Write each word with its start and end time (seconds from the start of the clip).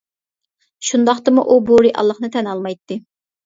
شۇنداقتىمۇ 0.89 1.45
ئۇ 1.47 1.59
بۇ 1.69 1.79
رېئاللىقنى 1.89 2.33
تەن 2.39 2.51
ئالمايتتى. 2.55 3.03